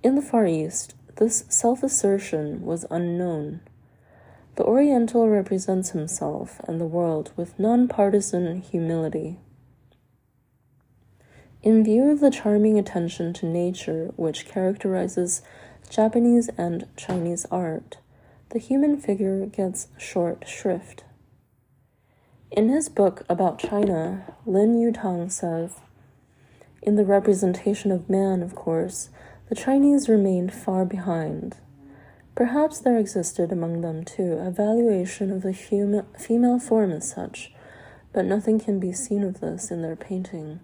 [0.05, 3.61] In the Far East, this self assertion was unknown.
[4.57, 9.39] The Oriental represents himself and the world with non-partisan humility.
[11.63, 15.41] In view of the charming attention to nature which characterizes
[15.89, 17.97] Japanese and Chinese art,
[18.51, 21.05] the human figure gets short shrift.
[22.51, 25.77] In his book about China, Lin Yutang says,
[26.83, 29.09] In the representation of man, of course,
[29.49, 31.57] the Chinese remained far behind.
[32.35, 37.53] Perhaps there existed among them, too, a valuation of the fem- female form as such,
[38.13, 40.61] but nothing can be seen of this in their painting.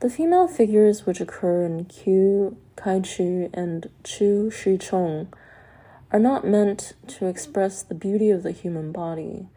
[0.00, 5.28] The female figures which occur in Qiu Kaichu and Chu Shichong
[6.10, 9.48] are not meant to express the beauty of the human body,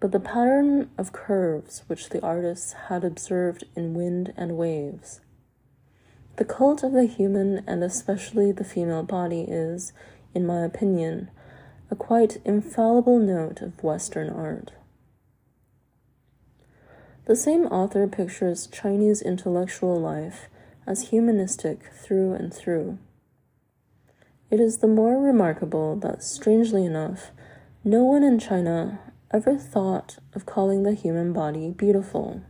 [0.00, 5.20] but the pattern of curves which the artists had observed in wind and waves.
[6.36, 9.92] The cult of the human and especially the female body is,
[10.34, 11.30] in my opinion,
[11.90, 14.72] a quite infallible note of Western art.
[17.26, 20.48] The same author pictures Chinese intellectual life
[20.86, 22.98] as humanistic through and through.
[24.50, 27.30] It is the more remarkable that, strangely enough,
[27.84, 28.98] no one in China
[29.30, 32.42] ever thought of calling the human body beautiful.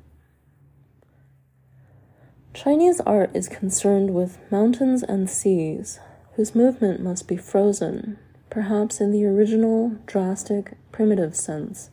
[2.52, 6.00] Chinese art is concerned with mountains and seas,
[6.34, 8.18] whose movement must be frozen,
[8.50, 11.90] perhaps in the original, drastic, primitive sense,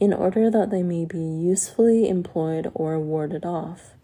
[0.00, 3.94] in order that they may be usefully employed or warded off,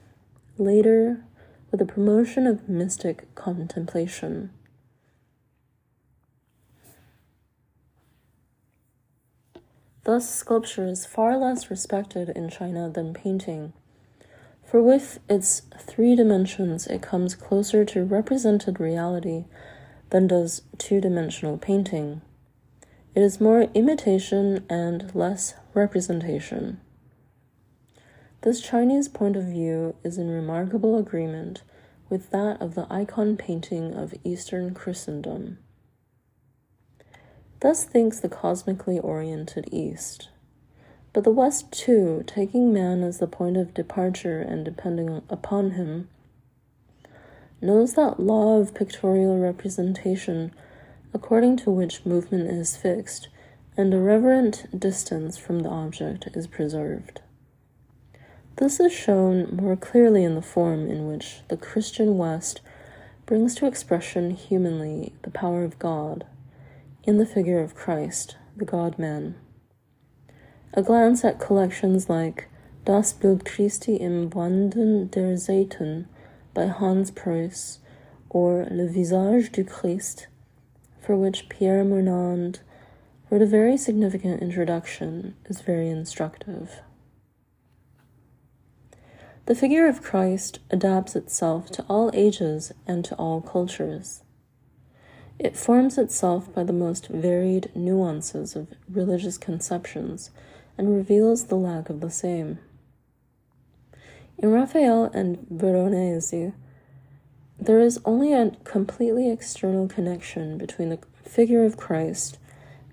[0.56, 1.24] later
[1.72, 4.50] with the promotion of mystic contemplation.
[10.04, 13.72] Thus, sculpture is far less respected in China than painting,
[14.68, 19.46] for with its three dimensions, it comes closer to represented reality
[20.10, 22.20] than does two dimensional painting.
[23.14, 26.80] It is more imitation and less representation.
[28.42, 31.62] This Chinese point of view is in remarkable agreement
[32.10, 35.58] with that of the icon painting of Eastern Christendom.
[37.60, 40.28] Thus thinks the cosmically oriented East.
[41.18, 46.08] But the West, too, taking man as the point of departure and depending upon him,
[47.60, 50.54] knows that law of pictorial representation
[51.12, 53.26] according to which movement is fixed
[53.76, 57.20] and a reverent distance from the object is preserved.
[58.54, 62.60] This is shown more clearly in the form in which the Christian West
[63.26, 66.26] brings to expression humanly the power of God
[67.02, 69.34] in the figure of Christ, the God man.
[70.78, 72.46] A glance at collections like
[72.84, 76.06] Das Bild Christi im Wandel der Zeiten
[76.54, 77.80] by Hans Preuss
[78.30, 80.28] or Le Visage du Christ,
[81.00, 82.60] for which Pierre Murnand
[83.28, 86.80] wrote a very significant introduction, is very instructive.
[89.46, 94.22] The figure of Christ adapts itself to all ages and to all cultures.
[95.40, 100.30] It forms itself by the most varied nuances of religious conceptions
[100.78, 102.58] and reveals the lack of the same.
[104.38, 106.52] In Raphael and Veronese,
[107.58, 112.38] there is only a completely external connection between the figure of Christ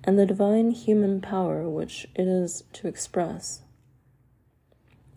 [0.03, 3.61] and the divine human power which it is to express.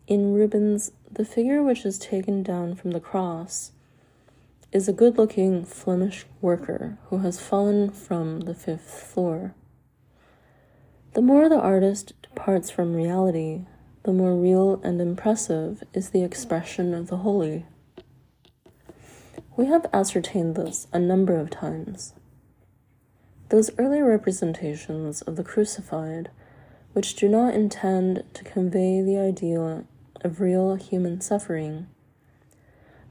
[0.06, 3.72] In Rubens, the figure which is taken down from the cross
[4.70, 9.54] is a good looking Flemish worker who has fallen from the fifth floor.
[11.18, 13.62] The more the artist departs from reality,
[14.04, 17.66] the more real and impressive is the expression of the holy.
[19.56, 22.14] We have ascertained this a number of times.
[23.48, 26.30] Those early representations of the crucified,
[26.92, 29.86] which do not intend to convey the idea
[30.20, 31.88] of real human suffering,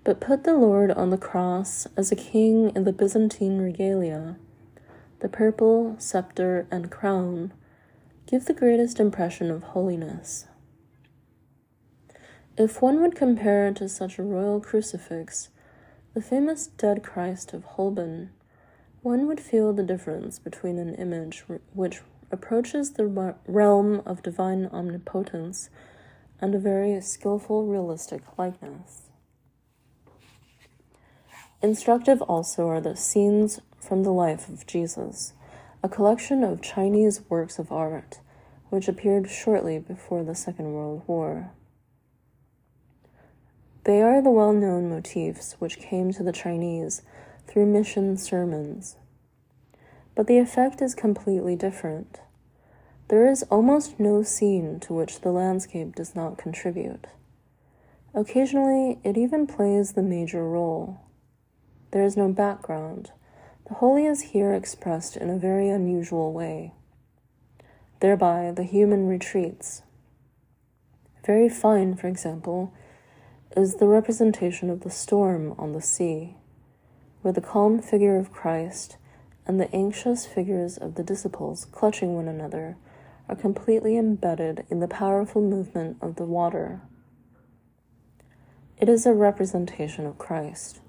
[0.05, 4.37] but put the Lord on the cross as a king in the Byzantine regalia,
[5.19, 7.51] the purple scepter and crown
[8.27, 10.47] give the greatest impression of holiness.
[12.57, 15.49] If one would compare it to such a royal crucifix
[16.13, 18.31] the famous Dead Christ of Holbein,
[19.01, 22.01] one would feel the difference between an image which
[22.31, 25.69] approaches the realm of divine omnipotence
[26.41, 29.03] and a very skillful realistic likeness.
[31.61, 35.33] Instructive also are the Scenes from the Life of Jesus,
[35.83, 38.19] a collection of Chinese works of art
[38.69, 41.51] which appeared shortly before the Second World War.
[43.83, 47.03] They are the well known motifs which came to the Chinese
[47.47, 48.97] through mission sermons.
[50.15, 52.19] But the effect is completely different.
[53.07, 57.07] There is almost no scene to which the landscape does not contribute.
[58.13, 60.99] Occasionally, it even plays the major role.
[61.91, 63.11] There is no background.
[63.67, 66.73] The holy is here expressed in a very unusual way.
[67.99, 69.81] Thereby, the human retreats.
[71.25, 72.73] Very fine, for example,
[73.57, 76.35] is the representation of the storm on the sea,
[77.21, 78.95] where the calm figure of Christ
[79.45, 82.77] and the anxious figures of the disciples clutching one another
[83.27, 86.79] are completely embedded in the powerful movement of the water.
[88.79, 90.79] It is a representation of Christ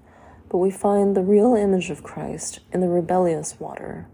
[0.49, 4.07] but we find the real image of Christ in the rebellious water,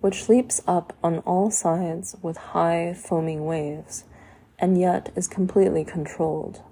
[0.00, 4.04] which leaps up on all sides with high, foaming waves,
[4.58, 6.62] and yet is completely controlled.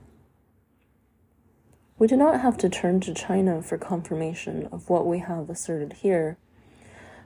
[1.98, 5.94] We do not have to turn to China for confirmation of what we have asserted
[5.94, 6.38] here.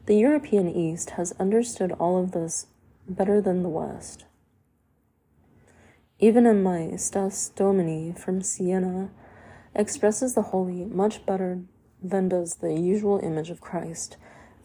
[0.07, 2.67] The European East has understood all of this
[3.09, 4.25] better than the West.
[6.19, 9.11] Even in Maiestas Domini from Siena,
[9.75, 11.61] expresses the holy much better
[12.03, 14.17] than does the usual image of Christ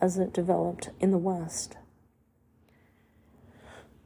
[0.02, 1.78] as it developed in the West.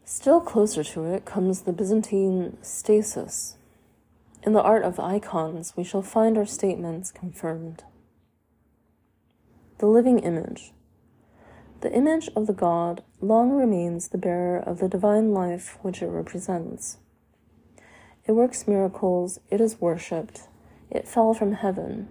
[0.05, 3.57] Still closer to it comes the Byzantine stasis.
[4.43, 7.83] In the art of icons, we shall find our statements confirmed.
[9.79, 10.73] The living image.
[11.81, 16.07] The image of the God long remains the bearer of the divine life which it
[16.07, 16.97] represents.
[18.25, 20.47] It works miracles, it is worshipped,
[20.93, 22.07] it fell from heaven.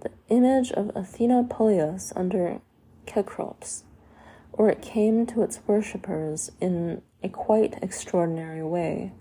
[0.00, 2.60] The image of Athena Polias under
[3.06, 3.82] Cecrops,
[4.52, 9.12] or it came to its worshippers in a quite extraordinary way.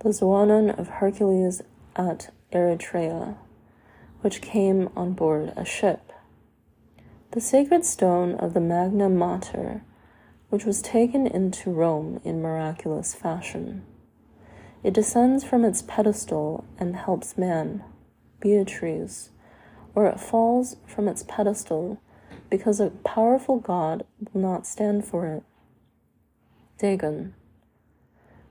[0.00, 1.62] The Xoanon of Hercules
[1.96, 3.36] at Erythrae,
[4.20, 6.12] which came on board a ship.
[7.30, 9.82] The sacred stone of the Magna Mater,
[10.50, 13.84] which was taken into Rome in miraculous fashion.
[14.86, 17.82] It descends from its pedestal and helps man,
[18.38, 19.30] Beatrice,
[19.96, 22.00] or it falls from its pedestal
[22.50, 25.42] because a powerful God will not stand for it.
[26.78, 27.34] Dagon.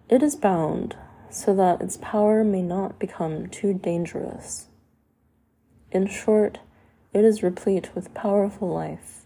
[0.09, 0.97] It is bound
[1.29, 4.67] so that its power may not become too dangerous.
[5.89, 6.59] In short,
[7.13, 9.21] it is replete with powerful life.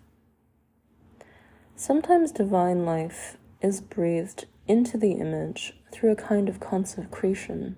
[1.75, 7.77] Sometimes divine life is breathed into the image through a kind of consecration.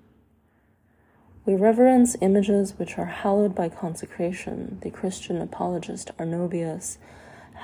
[1.46, 4.78] We reverence images which are hallowed by consecration.
[4.82, 6.98] The Christian apologist Arnobius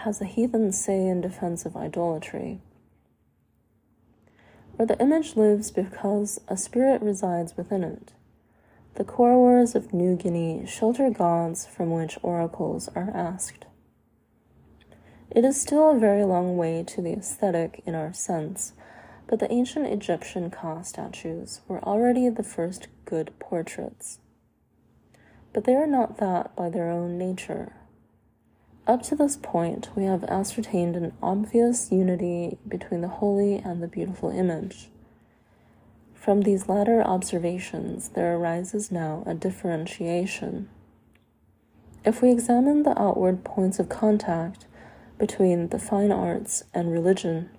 [0.03, 2.59] has a heathen say in defense of idolatry.
[4.75, 8.13] Where the image lives because a spirit resides within it.
[8.95, 13.65] The Korowars of New Guinea shelter gods from which oracles are asked.
[15.29, 18.73] It is still a very long way to the aesthetic in our sense,
[19.27, 24.19] but the ancient Egyptian Ka statues were already the first good portraits.
[25.53, 27.73] But they are not that by their own nature.
[28.87, 33.87] Up to this point, we have ascertained an obvious unity between the holy and the
[33.87, 34.89] beautiful image.
[36.13, 40.69] From these latter observations, there arises now a differentiation.
[42.05, 44.65] If we examine the outward points of contact
[45.17, 47.49] between the fine arts and religion,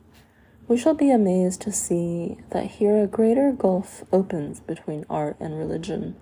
[0.68, 5.58] we shall be amazed to see that here a greater gulf opens between art and
[5.58, 6.14] religion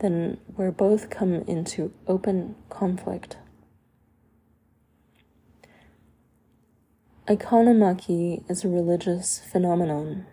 [0.00, 3.36] than where both come into open conflict.
[7.28, 10.26] Iconomachy is a religious phenomenon.